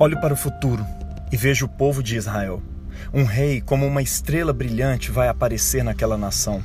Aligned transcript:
Olho 0.00 0.20
para 0.20 0.32
o 0.32 0.36
futuro 0.36 0.86
e 1.32 1.36
vejo 1.36 1.66
o 1.66 1.68
povo 1.68 2.04
de 2.04 2.16
Israel. 2.16 2.62
Um 3.12 3.24
rei, 3.24 3.60
como 3.60 3.84
uma 3.84 4.00
estrela 4.00 4.52
brilhante, 4.52 5.10
vai 5.10 5.26
aparecer 5.26 5.82
naquela 5.82 6.16
nação. 6.16 6.62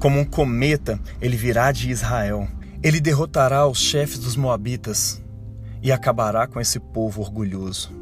Como 0.00 0.18
um 0.18 0.24
cometa, 0.24 0.98
ele 1.20 1.36
virá 1.36 1.70
de 1.70 1.88
Israel. 1.90 2.48
Ele 2.82 3.00
derrotará 3.00 3.68
os 3.68 3.78
chefes 3.78 4.18
dos 4.18 4.34
Moabitas 4.34 5.22
e 5.80 5.92
acabará 5.92 6.48
com 6.48 6.60
esse 6.60 6.80
povo 6.80 7.20
orgulhoso. 7.20 7.92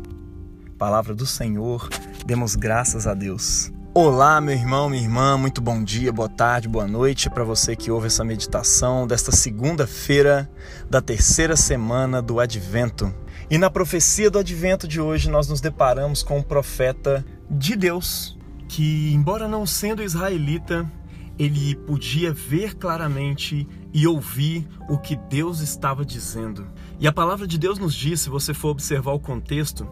Palavra 0.78 1.14
do 1.14 1.26
Senhor, 1.26 1.86
demos 2.24 2.56
graças 2.56 3.06
a 3.06 3.12
Deus. 3.12 3.70
Olá, 3.92 4.40
meu 4.40 4.54
irmão, 4.54 4.88
minha 4.88 5.02
irmã, 5.02 5.36
muito 5.36 5.60
bom 5.60 5.84
dia, 5.84 6.10
boa 6.10 6.28
tarde, 6.28 6.68
boa 6.68 6.86
noite 6.86 7.28
para 7.28 7.44
você 7.44 7.76
que 7.76 7.90
ouve 7.90 8.06
essa 8.06 8.24
meditação 8.24 9.06
desta 9.06 9.30
segunda-feira 9.30 10.50
da 10.88 11.02
terceira 11.02 11.54
semana 11.54 12.22
do 12.22 12.40
Advento. 12.40 13.12
E 13.50 13.58
na 13.58 13.68
profecia 13.68 14.30
do 14.30 14.38
advento 14.38 14.86
de 14.86 15.00
hoje, 15.00 15.28
nós 15.28 15.48
nos 15.48 15.60
deparamos 15.60 16.22
com 16.22 16.38
um 16.38 16.42
profeta 16.42 17.26
de 17.50 17.74
Deus 17.74 18.38
que, 18.68 19.12
embora 19.12 19.48
não 19.48 19.66
sendo 19.66 20.04
israelita, 20.04 20.88
ele 21.36 21.74
podia 21.74 22.32
ver 22.32 22.76
claramente 22.76 23.66
e 23.92 24.06
ouvir 24.06 24.68
o 24.88 24.96
que 24.96 25.16
Deus 25.16 25.58
estava 25.58 26.04
dizendo. 26.04 26.64
E 27.00 27.08
a 27.08 27.12
palavra 27.12 27.44
de 27.44 27.58
Deus 27.58 27.76
nos 27.76 27.92
diz, 27.92 28.20
se 28.20 28.30
você 28.30 28.54
for 28.54 28.68
observar 28.68 29.14
o 29.14 29.18
contexto, 29.18 29.84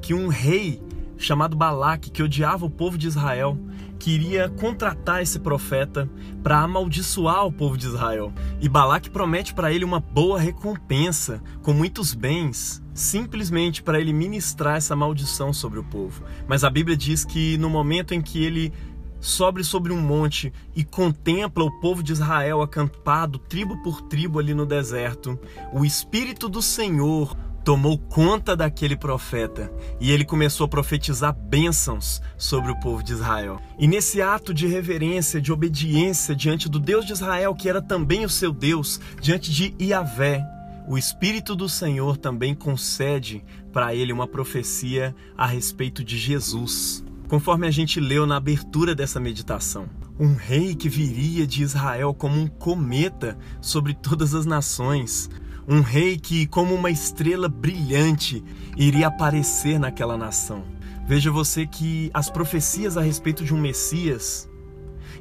que 0.00 0.14
um 0.14 0.28
rei 0.28 0.80
chamado 1.18 1.56
Balaque, 1.56 2.12
que 2.12 2.22
odiava 2.22 2.64
o 2.64 2.70
povo 2.70 2.96
de 2.96 3.08
Israel, 3.08 3.58
queria 3.98 4.48
contratar 4.48 5.20
esse 5.20 5.38
profeta 5.38 6.08
para 6.42 6.60
amaldiçoar 6.60 7.44
o 7.44 7.52
povo 7.52 7.76
de 7.76 7.86
Israel. 7.86 8.32
E 8.60 8.68
Balaque 8.68 9.10
promete 9.10 9.52
para 9.52 9.72
ele 9.72 9.84
uma 9.84 10.00
boa 10.00 10.38
recompensa, 10.38 11.42
com 11.62 11.72
muitos 11.72 12.14
bens, 12.14 12.82
simplesmente 13.00 13.82
para 13.82 14.00
ele 14.00 14.12
ministrar 14.12 14.76
essa 14.76 14.94
maldição 14.94 15.52
sobre 15.52 15.78
o 15.78 15.84
povo. 15.84 16.24
Mas 16.46 16.62
a 16.62 16.70
Bíblia 16.70 16.96
diz 16.96 17.24
que 17.24 17.56
no 17.58 17.70
momento 17.70 18.12
em 18.12 18.20
que 18.20 18.44
ele 18.44 18.72
sobe 19.18 19.62
sobre 19.64 19.92
um 19.92 20.00
monte 20.00 20.52
e 20.74 20.84
contempla 20.84 21.64
o 21.64 21.80
povo 21.80 22.02
de 22.02 22.12
Israel 22.12 22.62
acampado, 22.62 23.38
tribo 23.38 23.82
por 23.82 24.02
tribo 24.02 24.38
ali 24.38 24.54
no 24.54 24.66
deserto, 24.66 25.38
o 25.72 25.84
Espírito 25.84 26.48
do 26.48 26.62
Senhor 26.62 27.36
tomou 27.64 27.98
conta 27.98 28.56
daquele 28.56 28.96
profeta 28.96 29.70
e 30.00 30.10
ele 30.10 30.24
começou 30.24 30.64
a 30.64 30.68
profetizar 30.68 31.34
bênçãos 31.34 32.20
sobre 32.36 32.70
o 32.70 32.80
povo 32.80 33.02
de 33.02 33.12
Israel. 33.12 33.60
E 33.78 33.86
nesse 33.86 34.22
ato 34.22 34.54
de 34.54 34.66
reverência, 34.66 35.40
de 35.40 35.52
obediência 35.52 36.34
diante 36.34 36.68
do 36.68 36.78
Deus 36.78 37.04
de 37.04 37.12
Israel, 37.12 37.54
que 37.54 37.68
era 37.68 37.82
também 37.82 38.24
o 38.24 38.30
seu 38.30 38.52
Deus, 38.52 38.98
diante 39.20 39.50
de 39.50 39.74
Iavé, 39.78 40.42
o 40.90 40.98
Espírito 40.98 41.54
do 41.54 41.68
Senhor 41.68 42.16
também 42.16 42.52
concede 42.52 43.44
para 43.72 43.94
ele 43.94 44.12
uma 44.12 44.26
profecia 44.26 45.14
a 45.38 45.46
respeito 45.46 46.02
de 46.02 46.18
Jesus. 46.18 47.04
Conforme 47.28 47.64
a 47.68 47.70
gente 47.70 48.00
leu 48.00 48.26
na 48.26 48.34
abertura 48.34 48.92
dessa 48.92 49.20
meditação, 49.20 49.88
um 50.18 50.34
rei 50.34 50.74
que 50.74 50.88
viria 50.88 51.46
de 51.46 51.62
Israel 51.62 52.12
como 52.12 52.40
um 52.40 52.48
cometa 52.48 53.38
sobre 53.60 53.94
todas 53.94 54.34
as 54.34 54.46
nações, 54.46 55.30
um 55.68 55.80
rei 55.80 56.18
que, 56.18 56.44
como 56.48 56.74
uma 56.74 56.90
estrela 56.90 57.48
brilhante, 57.48 58.42
iria 58.76 59.06
aparecer 59.06 59.78
naquela 59.78 60.18
nação. 60.18 60.64
Veja 61.06 61.30
você 61.30 61.68
que 61.68 62.10
as 62.12 62.28
profecias 62.28 62.96
a 62.96 63.00
respeito 63.00 63.44
de 63.44 63.54
um 63.54 63.60
Messias 63.60 64.50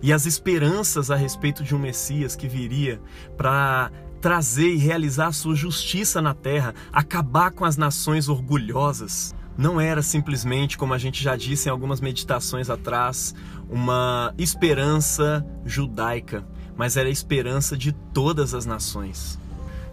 e 0.01 0.11
as 0.11 0.25
esperanças 0.25 1.11
a 1.11 1.15
respeito 1.15 1.63
de 1.63 1.75
um 1.75 1.79
Messias 1.79 2.35
que 2.35 2.47
viria 2.47 2.99
para 3.37 3.91
trazer 4.21 4.69
e 4.73 4.77
realizar 4.77 5.27
a 5.27 5.31
sua 5.31 5.55
justiça 5.55 6.21
na 6.21 6.33
terra, 6.33 6.73
acabar 6.91 7.51
com 7.51 7.65
as 7.65 7.77
nações 7.77 8.29
orgulhosas, 8.29 9.33
não 9.59 9.79
era 9.81 10.01
simplesmente, 10.01 10.77
como 10.77 10.93
a 10.93 10.97
gente 10.97 11.21
já 11.21 11.35
disse 11.35 11.67
em 11.67 11.71
algumas 11.71 11.99
meditações 11.99 12.69
atrás, 12.69 13.35
uma 13.69 14.33
esperança 14.37 15.45
judaica, 15.65 16.47
mas 16.77 16.95
era 16.95 17.09
a 17.09 17.11
esperança 17.11 17.75
de 17.75 17.91
todas 17.91 18.53
as 18.53 18.65
nações. 18.65 19.37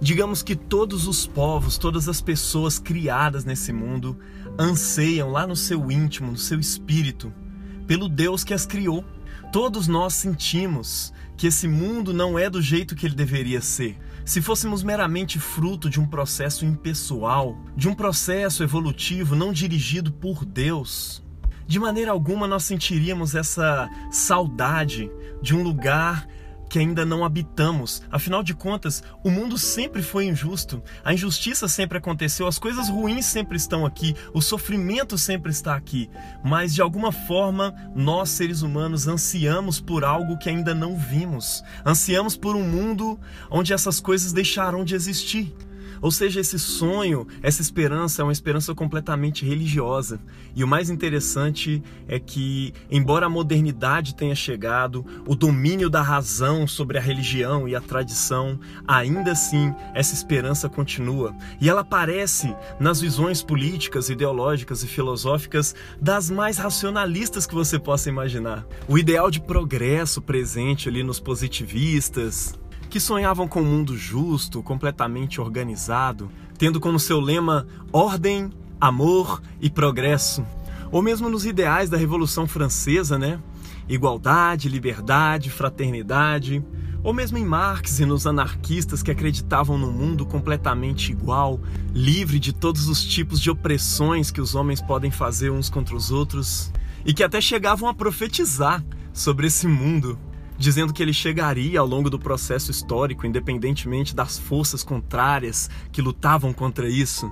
Digamos 0.00 0.41
que 0.41 0.55
todos 0.55 1.09
os 1.09 1.27
povos, 1.27 1.79
todas 1.79 2.09
as 2.09 2.21
pessoas 2.21 2.79
criadas 2.79 3.45
nesse 3.45 3.73
mundo 3.73 4.17
anseiam 4.56 5.33
lá 5.33 5.49
no 5.49 5.56
seu 5.56 5.91
íntimo, 5.91 6.31
no 6.31 6.39
seu 6.39 6.61
espírito, 6.61 7.33
pelo 7.89 8.09
Deus 8.09 8.45
que 8.45 8.55
as 8.55 8.67
criou. 8.67 9.05
Todos 9.50 9.89
nós 9.89 10.15
sentimos 10.15 11.12
que 11.37 11.49
esse 11.49 11.67
mundo 11.67 12.15
não 12.15 12.39
é 12.39 12.49
do 12.49 12.62
jeito 12.62 12.95
que 12.95 13.05
ele 13.05 13.17
deveria 13.17 13.61
ser. 13.61 13.99
Se 14.26 14.42
fôssemos 14.42 14.82
meramente 14.82 15.38
fruto 15.38 15.88
de 15.88 16.00
um 16.00 16.06
processo 16.06 16.66
impessoal, 16.66 17.56
de 17.76 17.88
um 17.88 17.94
processo 17.94 18.64
evolutivo 18.64 19.37
não 19.37 19.53
dirigido 19.53 20.10
por 20.10 20.44
Deus, 20.44 21.22
de 21.64 21.78
maneira 21.78 22.10
alguma 22.10 22.48
nós 22.48 22.64
sentiríamos 22.64 23.37
essa 23.37 23.88
saudade 24.10 25.09
de 25.41 25.54
um 25.54 25.62
lugar 25.62 26.26
que 26.69 26.78
ainda 26.78 27.04
não 27.04 27.25
habitamos. 27.25 28.03
Afinal 28.10 28.43
de 28.43 28.54
contas, 28.54 29.03
o 29.22 29.31
mundo 29.31 29.59
sempre 29.59 30.03
foi 30.03 30.27
injusto, 30.27 30.82
a 31.04 31.12
injustiça 31.12 31.69
sempre 31.69 31.99
aconteceu, 31.99 32.47
as 32.47 32.59
coisas 32.59 32.88
ruins 32.88 33.27
sempre 33.27 33.56
estão 33.56 33.87
aqui, 33.87 34.15
o 34.32 34.41
sofrimento 34.41 35.16
sempre 35.19 35.50
está 35.50 35.75
aqui. 35.75 36.10
Mas 36.44 36.75
de 36.75 36.82
alguma 36.82 37.12
forma, 37.12 37.75
nós 37.94 38.31
seres 38.31 38.62
humanos 38.62 39.06
ansiamos 39.06 39.81
por 39.81 40.05
algo 40.05 40.38
que 40.38 40.49
ainda 40.49 40.75
não 40.75 40.97
vimos. 40.97 41.62
Ansiamos 41.84 42.37
por 42.37 42.56
um 42.56 42.66
mundo 42.66 43.19
onde 43.50 43.72
essas 43.72 44.00
coisas 44.00 44.32
deixarão 44.32 44.84
de 44.84 44.94
existir. 44.94 45.55
Ou 46.01 46.11
seja, 46.11 46.41
esse 46.41 46.59
sonho, 46.59 47.27
essa 47.43 47.62
esperança 47.62 48.23
é 48.23 48.25
uma 48.25 48.33
esperança 48.33 48.75
completamente 48.75 49.45
religiosa. 49.45 50.21
E 50.55 50.65
o 50.65 50.69
mais 50.69 50.91
interessante 50.91 51.83
é 52.09 52.19
que, 52.19 52.73
embora 52.91 53.27
a 53.27 53.31
modernidade 53.31 54.15
tenha 54.15 54.35
chegado, 54.35 55.05
o 55.27 55.35
domínio 55.35 55.91
da 55.91 56.03
razão 56.03 56.67
sobre 56.67 56.99
a 56.99 57.01
religião 57.01 57.69
e 57.69 57.75
a 57.75 57.81
tradição, 57.81 58.59
ainda 58.87 59.33
assim 59.33 59.75
essa 59.95 60.15
esperança 60.15 60.69
continua. 60.69 61.35
E 61.61 61.69
ela 61.69 61.81
aparece 61.81 62.55
nas 62.81 63.01
visões 63.01 63.43
políticas, 63.43 64.09
ideológicas 64.09 64.83
e 64.83 64.87
filosóficas 64.87 65.75
das 66.01 66.31
mais 66.31 66.59
racionalistas 66.59 67.47
que 67.47 67.55
você 67.55 67.79
possa 67.79 68.09
imaginar. 68.09 68.67
O 68.89 68.99
ideal 68.99 69.31
de 69.31 69.41
progresso 69.41 70.21
presente 70.21 70.89
ali 70.89 71.03
nos 71.03 71.21
positivistas, 71.21 72.55
que 72.89 73.01
sonhavam 73.01 73.49
com 73.49 73.61
um 73.61 73.65
mundo 73.65 73.97
justo, 73.97 74.63
completamente 74.63 75.41
organizado, 75.41 76.31
tendo 76.59 76.81
como 76.81 76.99
seu 76.99 77.21
lema 77.21 77.67
ordem, 77.93 78.51
amor 78.81 79.43
e 79.61 79.69
progresso. 79.69 80.45
Ou 80.91 81.03
mesmo 81.03 81.29
nos 81.29 81.45
ideais 81.45 81.91
da 81.91 81.97
Revolução 81.97 82.47
Francesa, 82.47 83.19
né? 83.19 83.41
Igualdade, 83.89 84.69
liberdade, 84.69 85.51
fraternidade. 85.51 86.65
Ou 87.03 87.13
mesmo 87.13 87.39
em 87.39 87.45
Marx 87.45 88.01
e 88.01 88.05
nos 88.05 88.27
anarquistas 88.27 89.03
que 89.03 89.11
acreditavam 89.11 89.79
num 89.79 89.93
mundo 89.93 90.27
completamente 90.27 91.13
igual, 91.13 91.61
livre 91.93 92.39
de 92.39 92.53
todos 92.53 92.89
os 92.89 93.05
tipos 93.05 93.41
de 93.41 93.51
opressões 93.51 94.31
que 94.31 94.41
os 94.41 94.55
homens 94.55 94.81
podem 94.81 95.11
fazer 95.11 95.51
uns 95.51 95.71
contra 95.71 95.95
os 95.95 96.11
outros, 96.11 96.73
e 97.05 97.15
que 97.15 97.23
até 97.23 97.41
chegavam 97.41 97.89
a 97.89 97.95
profetizar 97.95 98.85
sobre 99.13 99.47
esse 99.47 99.69
mundo 99.69 100.19
dizendo 100.59 100.93
que 100.93 101.03
ele 101.03 101.12
chegaria 101.12 101.81
ao 101.81 101.87
longo 101.87 102.11
do 102.11 102.19
processo 102.19 102.71
histórico, 102.71 103.27
independentemente 103.27 104.15
das 104.15 104.39
forças 104.39 104.83
contrárias 104.83 105.71
que 105.93 106.03
lutavam 106.03 106.53
contra 106.53 106.89
isso. 106.89 107.31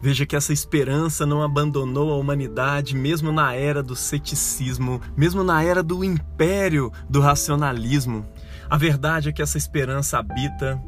Veja 0.00 0.26
que 0.26 0.34
essa 0.34 0.52
esperança 0.52 1.24
não 1.24 1.42
abandonou 1.42 2.12
a 2.12 2.16
humanidade, 2.16 2.96
mesmo 2.96 3.30
na 3.30 3.54
era 3.54 3.82
do 3.82 3.94
ceticismo, 3.94 5.00
mesmo 5.16 5.44
na 5.44 5.62
era 5.62 5.82
do 5.82 6.02
império 6.02 6.92
do 7.08 7.20
racionalismo. 7.20 8.26
A 8.68 8.76
verdade 8.76 9.28
é 9.28 9.32
que 9.32 9.42
essa 9.42 9.58
esperança 9.58 10.18
habita 10.18 10.82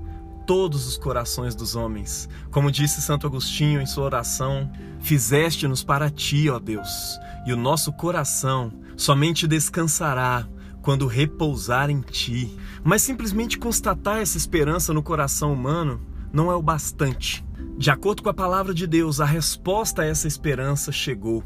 todos 0.47 0.87
os 0.87 0.97
corações 0.97 1.55
dos 1.55 1.77
homens. 1.77 2.29
Como 2.51 2.71
disse 2.71 3.01
Santo 3.01 3.27
Agostinho 3.27 3.81
em 3.81 3.87
sua 3.87 4.05
oração: 4.05 4.71
Fizeste-nos 5.01 5.85
para 5.85 6.11
ti, 6.11 6.49
ó 6.51 6.59
Deus, 6.59 7.19
e 7.47 7.53
o 7.53 7.57
nosso 7.57 7.93
coração 7.93 8.73
somente 8.97 9.47
descansará 9.47 10.47
quando 10.85 11.07
repousar 11.07 11.91
em 11.91 12.03
ti. 12.03 12.57
Mas 12.85 13.01
simplesmente 13.01 13.59
constatar 13.59 14.19
essa 14.19 14.37
esperança 14.37 14.93
no 14.93 15.03
coração 15.03 15.55
humano 15.55 16.01
não 16.31 16.53
é 16.53 16.55
o 16.55 16.63
bastante. 16.63 17.45
De 17.79 17.91
acordo 17.91 18.23
com 18.23 18.29
a 18.29 18.35
palavra 18.35 18.75
de 18.75 18.87
Deus, 18.87 19.19
a 19.19 19.25
resposta 19.25 20.03
a 20.03 20.05
essa 20.05 20.29
esperança 20.29 20.93
chegou. 20.93 21.43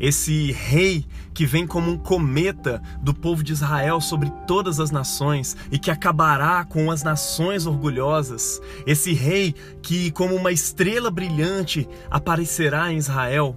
Esse 0.00 0.50
rei 0.50 1.06
que 1.32 1.46
vem 1.46 1.64
como 1.64 1.92
um 1.92 1.96
cometa 1.96 2.82
do 3.00 3.14
povo 3.14 3.44
de 3.44 3.52
Israel 3.52 4.00
sobre 4.00 4.30
todas 4.48 4.80
as 4.80 4.90
nações 4.90 5.56
e 5.70 5.78
que 5.78 5.90
acabará 5.90 6.64
com 6.64 6.90
as 6.90 7.04
nações 7.04 7.66
orgulhosas. 7.66 8.60
Esse 8.84 9.12
rei 9.12 9.54
que, 9.80 10.10
como 10.10 10.34
uma 10.34 10.50
estrela 10.50 11.10
brilhante, 11.10 11.88
aparecerá 12.10 12.92
em 12.92 12.96
Israel. 12.96 13.56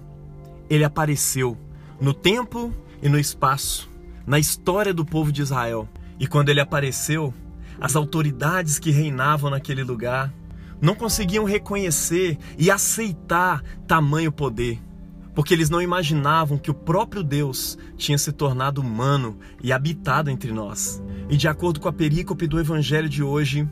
Ele 0.70 0.84
apareceu 0.84 1.58
no 2.00 2.14
tempo 2.14 2.72
e 3.02 3.08
no 3.08 3.18
espaço 3.18 3.95
na 4.26 4.38
história 4.38 4.92
do 4.92 5.04
povo 5.04 5.30
de 5.30 5.42
Israel. 5.42 5.88
E 6.18 6.26
quando 6.26 6.48
ele 6.48 6.60
apareceu, 6.60 7.32
as 7.80 7.94
autoridades 7.94 8.78
que 8.78 8.90
reinavam 8.90 9.50
naquele 9.50 9.84
lugar, 9.84 10.32
não 10.80 10.94
conseguiam 10.94 11.44
reconhecer 11.44 12.38
e 12.58 12.70
aceitar 12.70 13.62
tamanho 13.86 14.32
poder, 14.32 14.80
porque 15.34 15.54
eles 15.54 15.70
não 15.70 15.80
imaginavam 15.80 16.58
que 16.58 16.70
o 16.70 16.74
próprio 16.74 17.22
Deus 17.22 17.78
tinha 17.96 18.18
se 18.18 18.32
tornado 18.32 18.80
humano 18.80 19.38
e 19.62 19.72
habitado 19.72 20.30
entre 20.30 20.52
nós. 20.52 21.02
E 21.28 21.36
de 21.36 21.48
acordo 21.48 21.80
com 21.80 21.88
a 21.88 21.92
perícope 21.92 22.46
do 22.46 22.58
evangelho 22.58 23.08
de 23.08 23.22
hoje, 23.22 23.68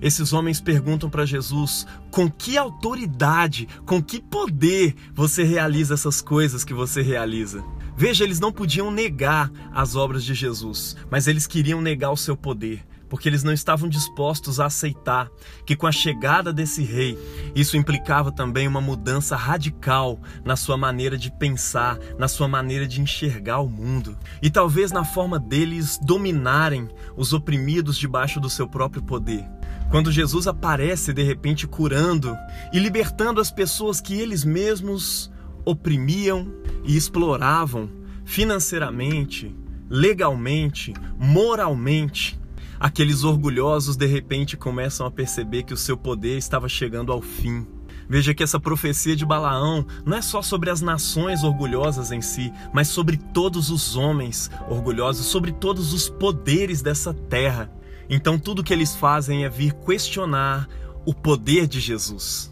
esses 0.00 0.32
homens 0.32 0.60
perguntam 0.60 1.10
para 1.10 1.26
Jesus: 1.26 1.86
com 2.10 2.30
que 2.30 2.56
autoridade, 2.56 3.68
com 3.84 4.02
que 4.02 4.20
poder 4.20 4.94
você 5.12 5.42
realiza 5.42 5.94
essas 5.94 6.20
coisas 6.20 6.64
que 6.64 6.74
você 6.74 7.02
realiza? 7.02 7.64
Veja, 7.98 8.22
eles 8.22 8.38
não 8.38 8.52
podiam 8.52 8.92
negar 8.92 9.50
as 9.74 9.96
obras 9.96 10.22
de 10.22 10.32
Jesus, 10.32 10.96
mas 11.10 11.26
eles 11.26 11.48
queriam 11.48 11.80
negar 11.80 12.12
o 12.12 12.16
seu 12.16 12.36
poder 12.36 12.86
porque 13.08 13.28
eles 13.28 13.42
não 13.42 13.52
estavam 13.52 13.88
dispostos 13.88 14.60
a 14.60 14.66
aceitar 14.66 15.30
que 15.64 15.74
com 15.74 15.86
a 15.86 15.90
chegada 15.90 16.52
desse 16.52 16.82
rei, 16.82 17.18
isso 17.54 17.76
implicava 17.76 18.30
também 18.30 18.68
uma 18.68 18.82
mudança 18.82 19.34
radical 19.34 20.20
na 20.44 20.56
sua 20.56 20.76
maneira 20.76 21.16
de 21.16 21.32
pensar, 21.32 21.98
na 22.18 22.28
sua 22.28 22.46
maneira 22.46 22.86
de 22.86 23.00
enxergar 23.00 23.60
o 23.60 23.68
mundo, 23.68 24.14
e 24.42 24.50
talvez 24.50 24.92
na 24.92 25.04
forma 25.04 25.38
deles 25.38 25.98
dominarem 26.02 26.86
os 27.16 27.32
oprimidos 27.32 27.96
debaixo 27.96 28.38
do 28.38 28.50
seu 28.50 28.68
próprio 28.68 29.02
poder. 29.02 29.44
Quando 29.90 30.12
Jesus 30.12 30.46
aparece 30.46 31.14
de 31.14 31.22
repente 31.22 31.66
curando 31.66 32.36
e 32.74 32.78
libertando 32.78 33.40
as 33.40 33.50
pessoas 33.50 34.02
que 34.02 34.20
eles 34.20 34.44
mesmos 34.44 35.30
oprimiam 35.68 36.50
e 36.82 36.96
exploravam 36.96 37.90
financeiramente, 38.24 39.54
legalmente, 39.90 40.94
moralmente, 41.18 42.40
aqueles 42.80 43.22
orgulhosos 43.22 43.94
de 43.94 44.06
repente 44.06 44.56
começam 44.56 45.06
a 45.06 45.10
perceber 45.10 45.64
que 45.64 45.74
o 45.74 45.76
seu 45.76 45.94
poder 45.94 46.38
estava 46.38 46.70
chegando 46.70 47.12
ao 47.12 47.20
fim. 47.20 47.66
Veja 48.08 48.32
que 48.32 48.42
essa 48.42 48.58
profecia 48.58 49.14
de 49.14 49.26
Balaão 49.26 49.86
não 50.06 50.16
é 50.16 50.22
só 50.22 50.40
sobre 50.40 50.70
as 50.70 50.80
nações 50.80 51.44
orgulhosas 51.44 52.10
em 52.10 52.22
si, 52.22 52.50
mas 52.72 52.88
sobre 52.88 53.18
todos 53.18 53.68
os 53.68 53.94
homens 53.94 54.50
orgulhosos, 54.70 55.26
sobre 55.26 55.52
todos 55.52 55.92
os 55.92 56.08
poderes 56.08 56.80
dessa 56.80 57.12
terra. 57.12 57.70
Então 58.08 58.38
tudo 58.38 58.64
que 58.64 58.72
eles 58.72 58.94
fazem 58.94 59.44
é 59.44 59.50
vir 59.50 59.74
questionar 59.74 60.66
o 61.04 61.12
poder 61.12 61.66
de 61.66 61.78
Jesus. 61.78 62.50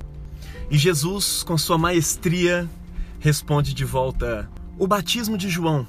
E 0.70 0.76
Jesus, 0.76 1.42
com 1.42 1.56
sua 1.56 1.78
maestria, 1.78 2.68
responde 3.18 3.74
de 3.74 3.84
volta: 3.84 4.48
O 4.78 4.86
batismo 4.86 5.36
de 5.36 5.48
João 5.48 5.86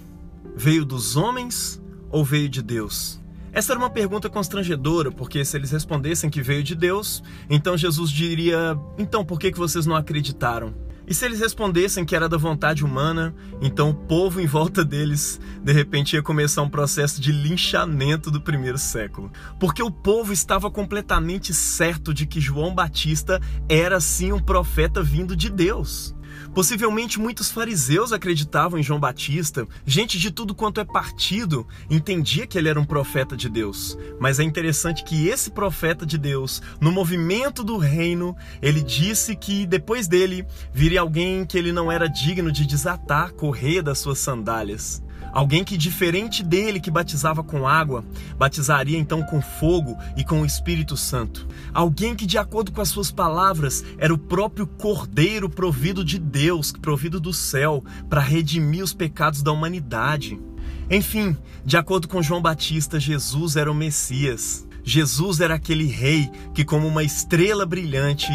veio 0.56 0.86
dos 0.86 1.16
homens 1.16 1.82
ou 2.10 2.24
veio 2.24 2.50
de 2.50 2.62
Deus? 2.62 3.20
Essa 3.52 3.74
era 3.74 3.80
uma 3.80 3.90
pergunta 3.90 4.30
constrangedora, 4.30 5.12
porque 5.12 5.44
se 5.44 5.58
eles 5.58 5.72
respondessem 5.72 6.30
que 6.30 6.44
veio 6.44 6.64
de 6.64 6.76
Deus, 6.76 7.24
então 7.50 7.78
Jesus 7.78 8.12
diria: 8.12 8.78
então 8.98 9.26
por 9.26 9.40
que, 9.40 9.52
vocês 9.52 9.86
não 9.86 9.96
acreditaram? 9.96 10.76
E 11.08 11.14
se 11.14 11.24
eles 11.24 11.40
respondessem 11.40 12.04
que 12.04 12.14
era 12.14 12.28
da 12.28 12.36
vontade 12.36 12.84
humana, 12.84 13.34
então 13.62 13.92
o 13.92 13.94
povo 13.94 14.42
em 14.42 14.46
volta 14.46 14.84
deles 14.84 15.40
de 15.64 15.72
repente 15.72 16.18
ia 16.18 16.22
começar 16.22 16.62
um 16.62 16.70
processo 16.70 17.22
de 17.22 17.32
linchamento 17.32 18.30
do 18.30 18.42
primeiro 18.42 18.78
século. 18.78 19.32
Porque 19.58 19.82
o 19.82 19.90
povo 19.90 20.34
estava 20.34 20.70
completamente 20.70 21.54
certo 21.54 22.14
de 22.14 22.26
que 22.26 22.42
João 22.42 22.76
Batista 22.76 23.42
era 23.70 24.02
sim 24.02 24.34
um 24.34 24.40
profeta 24.40 25.02
vindo 25.02 25.34
de 25.34 25.50
Deus. 25.50 26.14
Possivelmente 26.54 27.20
muitos 27.20 27.52
fariseus 27.52 28.12
acreditavam 28.12 28.80
em 28.80 28.84
João 28.84 29.00
Batista, 29.00 29.68
gente 29.86 30.18
de 30.18 30.32
tudo 30.32 30.56
quanto 30.56 30.82
é 30.82 30.86
partido 30.86 31.68
entendia 31.90 32.48
que 32.48 32.58
ele 32.58 32.70
era 32.70 32.80
um 32.80 32.86
profeta 32.86 33.36
de 33.36 33.50
Deus. 33.50 33.98
Mas 34.20 34.40
é 34.40 34.44
interessante 34.44 35.04
que 35.04 35.28
esse 35.28 35.52
profeta 35.52 36.06
de 36.06 36.18
Deus, 36.18 36.62
no 36.80 36.92
movimento 36.92 37.64
do 37.64 37.78
reino, 37.78 38.36
ele 38.62 38.82
disse 38.82 39.36
que 39.36 39.66
depois 39.66 40.08
dele 40.08 40.46
viria 40.74 41.02
alguém 41.02 41.46
que 41.46 41.58
ele 41.58 41.72
não 41.72 41.92
era 41.92 42.08
digno 42.08 42.52
de 42.52 42.66
desatar 42.66 43.28
a 43.28 43.32
correia 43.32 43.84
das 43.84 44.00
suas 44.00 44.20
sandálias. 44.20 45.02
Alguém 45.32 45.64
que, 45.64 45.78
diferente 45.78 46.44
dele, 46.44 46.80
que 46.80 46.92
batizava 46.92 47.44
com 47.44 47.68
água, 47.68 48.04
batizaria 48.38 48.98
então 48.98 49.22
com 49.24 49.42
fogo 49.42 49.98
e 50.16 50.24
com 50.24 50.42
o 50.42 50.46
Espírito 50.46 50.98
Santo. 50.98 51.48
Alguém 51.74 52.16
que, 52.16 52.26
de 52.26 52.38
acordo 52.38 52.72
com 52.72 52.82
as 52.82 52.90
suas 52.90 53.12
palavras, 53.12 53.84
era 53.98 54.14
o 54.14 54.18
próprio 54.18 54.66
Cordeiro 54.66 55.50
provido 55.50 56.04
de 56.04 56.18
Deus, 56.18 56.72
provido 56.72 57.20
do 57.20 57.34
céu, 57.34 57.84
para 58.10 58.22
redimir 58.22 58.84
os 58.84 58.94
pecados 58.94 59.42
da 59.42 59.52
humanidade. 59.52 60.40
Enfim, 60.90 61.36
de 61.66 61.78
acordo 61.78 62.08
com 62.08 62.24
João 62.24 62.42
Batista, 62.42 63.00
Jesus 63.00 63.56
era 63.56 63.72
o 63.72 63.76
Messias. 63.76 64.66
Jesus 64.84 65.42
era 65.42 65.56
aquele 65.56 65.86
rei 65.86 66.32
que, 66.54 66.64
como 66.64 66.88
uma 66.88 67.04
estrela 67.04 67.66
brilhante, 67.66 68.32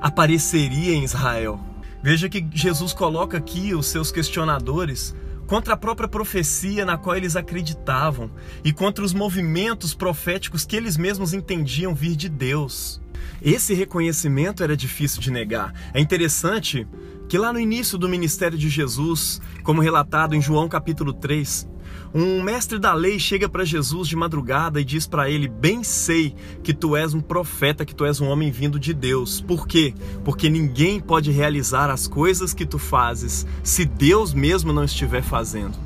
apareceria 0.00 0.94
em 0.94 1.04
Israel. 1.04 1.60
Veja 2.02 2.28
que 2.28 2.46
Jesus 2.54 2.94
coloca 2.94 3.36
aqui 3.36 3.74
os 3.74 3.86
seus 3.86 4.10
questionadores 4.10 5.14
contra 5.50 5.74
a 5.74 5.76
própria 5.76 6.08
profecia 6.08 6.84
na 6.86 6.96
qual 6.96 7.16
eles 7.16 7.34
acreditavam 7.34 8.30
e 8.62 8.72
contra 8.72 9.04
os 9.04 9.12
movimentos 9.12 9.92
proféticos 9.92 10.64
que 10.64 10.76
eles 10.76 10.96
mesmos 10.96 11.34
entendiam 11.34 11.92
vir 11.92 12.14
de 12.14 12.28
Deus. 12.28 13.02
Esse 13.42 13.74
reconhecimento 13.74 14.62
era 14.62 14.76
difícil 14.76 15.20
de 15.20 15.28
negar. 15.28 15.74
É 15.92 15.98
interessante 15.98 16.86
que 17.28 17.36
lá 17.36 17.52
no 17.52 17.58
início 17.58 17.98
do 17.98 18.08
ministério 18.08 18.56
de 18.56 18.68
Jesus, 18.68 19.42
como 19.64 19.80
relatado 19.80 20.36
em 20.36 20.40
João 20.40 20.68
capítulo 20.68 21.12
3, 21.12 21.68
um 22.12 22.42
mestre 22.42 22.78
da 22.78 22.92
lei 22.92 23.18
chega 23.18 23.48
para 23.48 23.64
Jesus 23.64 24.08
de 24.08 24.16
madrugada 24.16 24.80
e 24.80 24.84
diz 24.84 25.06
para 25.06 25.30
ele: 25.30 25.48
Bem 25.48 25.84
sei 25.84 26.34
que 26.62 26.74
tu 26.74 26.96
és 26.96 27.14
um 27.14 27.20
profeta, 27.20 27.84
que 27.84 27.94
tu 27.94 28.04
és 28.04 28.20
um 28.20 28.28
homem 28.28 28.50
vindo 28.50 28.78
de 28.78 28.92
Deus. 28.92 29.40
Por 29.40 29.66
quê? 29.66 29.94
Porque 30.24 30.50
ninguém 30.50 31.00
pode 31.00 31.30
realizar 31.30 31.88
as 31.88 32.08
coisas 32.08 32.52
que 32.52 32.66
tu 32.66 32.78
fazes 32.78 33.46
se 33.62 33.84
Deus 33.84 34.34
mesmo 34.34 34.72
não 34.72 34.84
estiver 34.84 35.22
fazendo. 35.22 35.78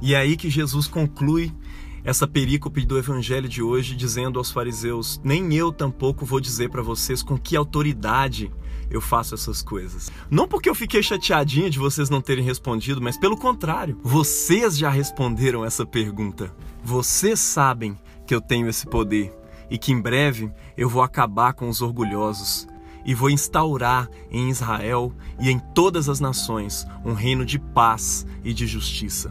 E 0.00 0.14
é 0.14 0.18
aí 0.18 0.36
que 0.36 0.50
Jesus 0.50 0.86
conclui 0.86 1.52
essa 2.08 2.26
perícope 2.26 2.86
do 2.86 2.96
evangelho 2.96 3.46
de 3.46 3.62
hoje, 3.62 3.94
dizendo 3.94 4.38
aos 4.38 4.50
fariseus: 4.50 5.20
Nem 5.22 5.52
eu 5.54 5.70
tampouco 5.70 6.24
vou 6.24 6.40
dizer 6.40 6.70
para 6.70 6.80
vocês 6.80 7.22
com 7.22 7.36
que 7.36 7.54
autoridade 7.54 8.50
eu 8.90 8.98
faço 8.98 9.34
essas 9.34 9.60
coisas. 9.60 10.10
Não 10.30 10.48
porque 10.48 10.70
eu 10.70 10.74
fiquei 10.74 11.02
chateadinha 11.02 11.68
de 11.68 11.78
vocês 11.78 12.08
não 12.08 12.22
terem 12.22 12.42
respondido, 12.42 13.02
mas 13.02 13.18
pelo 13.18 13.36
contrário, 13.36 13.98
vocês 14.02 14.78
já 14.78 14.88
responderam 14.88 15.62
essa 15.66 15.84
pergunta. 15.84 16.50
Vocês 16.82 17.38
sabem 17.40 17.94
que 18.26 18.34
eu 18.34 18.40
tenho 18.40 18.70
esse 18.70 18.86
poder 18.86 19.30
e 19.70 19.76
que 19.76 19.92
em 19.92 20.00
breve 20.00 20.50
eu 20.78 20.88
vou 20.88 21.02
acabar 21.02 21.52
com 21.52 21.68
os 21.68 21.82
orgulhosos 21.82 22.66
e 23.04 23.14
vou 23.14 23.28
instaurar 23.28 24.08
em 24.30 24.48
Israel 24.48 25.12
e 25.38 25.50
em 25.50 25.58
todas 25.58 26.08
as 26.08 26.20
nações 26.20 26.86
um 27.04 27.12
reino 27.12 27.44
de 27.44 27.58
paz 27.58 28.26
e 28.42 28.54
de 28.54 28.66
justiça. 28.66 29.30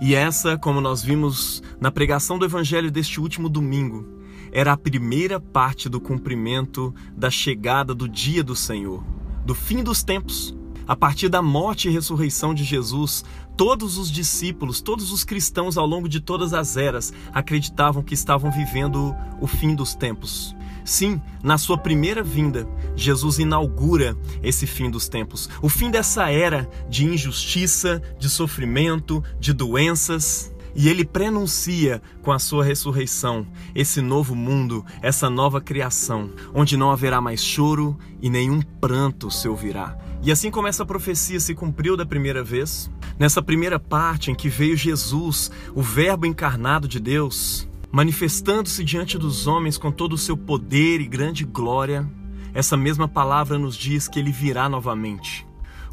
E 0.00 0.14
essa, 0.14 0.58
como 0.58 0.80
nós 0.80 1.02
vimos 1.02 1.62
na 1.80 1.90
pregação 1.90 2.38
do 2.38 2.44
evangelho 2.44 2.90
deste 2.90 3.20
último 3.20 3.48
domingo, 3.48 4.06
era 4.52 4.72
a 4.72 4.76
primeira 4.76 5.40
parte 5.40 5.88
do 5.88 6.00
cumprimento 6.00 6.94
da 7.16 7.30
chegada 7.30 7.94
do 7.94 8.08
dia 8.08 8.42
do 8.42 8.54
Senhor, 8.54 9.04
do 9.44 9.54
fim 9.54 9.82
dos 9.82 10.02
tempos. 10.02 10.54
A 10.86 10.94
partir 10.94 11.30
da 11.30 11.40
morte 11.40 11.88
e 11.88 11.90
ressurreição 11.90 12.52
de 12.52 12.62
Jesus, 12.62 13.24
todos 13.56 13.96
os 13.96 14.10
discípulos, 14.10 14.82
todos 14.82 15.10
os 15.10 15.24
cristãos 15.24 15.78
ao 15.78 15.86
longo 15.86 16.08
de 16.08 16.20
todas 16.20 16.52
as 16.52 16.76
eras 16.76 17.12
acreditavam 17.32 18.02
que 18.02 18.12
estavam 18.12 18.50
vivendo 18.50 19.14
o 19.40 19.46
fim 19.46 19.74
dos 19.74 19.94
tempos. 19.94 20.54
Sim, 20.84 21.20
na 21.42 21.56
sua 21.56 21.78
primeira 21.78 22.22
vinda, 22.22 22.68
Jesus 22.94 23.38
inaugura 23.38 24.16
esse 24.42 24.66
fim 24.66 24.90
dos 24.90 25.08
tempos, 25.08 25.48
o 25.62 25.68
fim 25.68 25.90
dessa 25.90 26.30
era 26.30 26.68
de 26.88 27.06
injustiça, 27.06 28.02
de 28.18 28.28
sofrimento, 28.28 29.24
de 29.40 29.52
doenças. 29.52 30.52
E 30.76 30.88
ele 30.88 31.04
prenuncia 31.04 32.02
com 32.20 32.32
a 32.32 32.38
sua 32.40 32.64
ressurreição 32.64 33.46
esse 33.76 34.00
novo 34.00 34.34
mundo, 34.34 34.84
essa 35.00 35.30
nova 35.30 35.60
criação, 35.60 36.32
onde 36.52 36.76
não 36.76 36.90
haverá 36.90 37.20
mais 37.20 37.40
choro 37.44 37.96
e 38.20 38.28
nenhum 38.28 38.60
pranto 38.80 39.30
se 39.30 39.46
ouvirá. 39.46 39.96
E 40.20 40.32
assim 40.32 40.50
como 40.50 40.66
essa 40.66 40.84
profecia 40.84 41.38
se 41.38 41.54
cumpriu 41.54 41.96
da 41.96 42.04
primeira 42.04 42.42
vez, 42.42 42.90
nessa 43.16 43.40
primeira 43.40 43.78
parte 43.78 44.32
em 44.32 44.34
que 44.34 44.48
veio 44.48 44.76
Jesus, 44.76 45.48
o 45.76 45.80
Verbo 45.82 46.26
encarnado 46.26 46.88
de 46.88 46.98
Deus, 46.98 47.68
manifestando-se 47.94 48.82
diante 48.82 49.16
dos 49.16 49.46
homens 49.46 49.78
com 49.78 49.92
todo 49.92 50.14
o 50.14 50.18
seu 50.18 50.36
poder 50.36 51.00
e 51.00 51.06
grande 51.06 51.44
glória, 51.44 52.04
essa 52.52 52.76
mesma 52.76 53.06
palavra 53.06 53.56
nos 53.56 53.76
diz 53.76 54.08
que 54.08 54.18
ele 54.18 54.32
virá 54.32 54.68
novamente. 54.68 55.46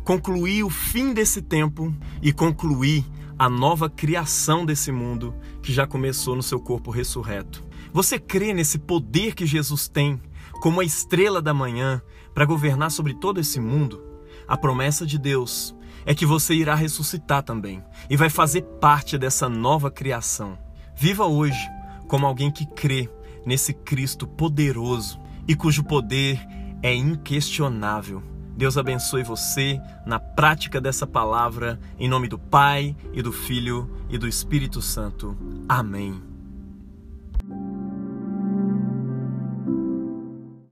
Concluir 0.04 0.64
o 0.64 0.70
fim 0.72 1.14
desse 1.14 1.44
tempo 1.44 1.96
e 2.20 2.34
concluir 2.34 3.06
a 3.38 3.48
nova 3.48 3.88
criação 3.88 4.66
desse 4.66 4.92
mundo 4.92 5.36
que 5.62 5.72
já 5.72 5.86
começou 5.86 6.36
no 6.36 6.42
seu 6.42 6.60
corpo 6.60 6.90
ressurreto. 6.90 7.64
Você 7.94 8.18
crê 8.18 8.52
nesse 8.52 8.80
poder 8.80 9.36
que 9.36 9.46
Jesus 9.46 9.88
tem 9.88 10.20
como 10.54 10.82
a 10.82 10.84
estrela 10.84 11.40
da 11.40 11.54
manhã 11.54 12.02
para 12.34 12.46
governar 12.46 12.90
sobre 12.90 13.14
todo 13.14 13.40
esse 13.40 13.60
mundo? 13.60 14.02
A 14.48 14.58
promessa 14.58 15.06
de 15.06 15.20
Deus 15.20 15.76
é 16.04 16.16
que 16.16 16.26
você 16.26 16.56
irá 16.56 16.74
ressuscitar 16.74 17.44
também 17.44 17.84
e 18.10 18.18
vai 18.18 18.32
fazer 18.32 18.64
parte 18.82 19.20
dessa 19.20 19.48
nova 19.48 19.92
criação. 19.92 20.58
Viva 20.96 21.28
hoje 21.28 21.70
como 22.12 22.28
alguém 22.28 22.52
que 22.52 22.66
crê 22.66 23.10
nesse 23.46 23.74
Cristo 23.74 24.28
poderoso 24.28 25.18
e 25.48 25.56
cujo 25.56 25.82
poder 25.82 26.46
é 26.84 26.94
inquestionável. 26.94 28.22
Deus 28.58 28.78
abençoe 28.78 29.24
você 29.24 29.80
na 30.06 30.20
prática 30.20 30.82
dessa 30.82 31.08
palavra, 31.08 31.80
em 31.98 32.10
nome 32.10 32.28
do 32.28 32.38
Pai 32.38 32.98
e 33.14 33.22
do 33.22 33.32
Filho 33.32 33.90
e 34.10 34.18
do 34.18 34.28
Espírito 34.28 34.82
Santo. 34.82 35.38
Amém. 35.70 36.31